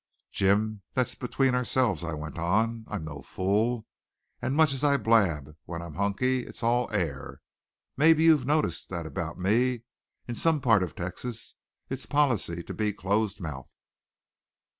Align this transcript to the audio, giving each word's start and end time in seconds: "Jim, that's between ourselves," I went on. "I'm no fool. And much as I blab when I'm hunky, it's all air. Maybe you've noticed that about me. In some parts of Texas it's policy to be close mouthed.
"Jim, 0.31 0.81
that's 0.95 1.13
between 1.13 1.53
ourselves," 1.53 2.03
I 2.03 2.15
went 2.15 2.35
on. 2.39 2.85
"I'm 2.87 3.03
no 3.05 3.21
fool. 3.21 3.85
And 4.41 4.55
much 4.55 4.73
as 4.73 4.83
I 4.83 4.97
blab 4.97 5.55
when 5.65 5.83
I'm 5.83 5.93
hunky, 5.93 6.39
it's 6.43 6.63
all 6.63 6.91
air. 6.91 7.39
Maybe 7.97 8.23
you've 8.23 8.47
noticed 8.47 8.89
that 8.89 9.05
about 9.05 9.37
me. 9.37 9.83
In 10.27 10.33
some 10.33 10.59
parts 10.59 10.85
of 10.85 10.95
Texas 10.95 11.53
it's 11.87 12.07
policy 12.07 12.63
to 12.63 12.73
be 12.73 12.93
close 12.93 13.39
mouthed. 13.39 13.75